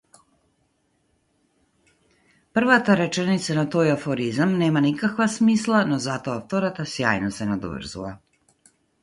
Првата 2.57 2.95
реченица 3.01 3.57
на 3.59 3.67
тој 3.75 3.93
афоризам 3.97 4.57
нема 4.63 4.83
никаква 4.87 5.29
смисла, 5.35 5.83
но 5.93 6.01
затоа 6.09 6.41
втората 6.49 6.89
сјајно 6.95 7.33
се 7.39 7.51
надоврзува. 7.53 8.13